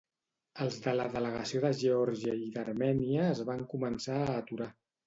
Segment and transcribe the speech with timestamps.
[0.63, 4.75] Els de la delegació de Geòrgia i d'Armènia es van començar a aturar.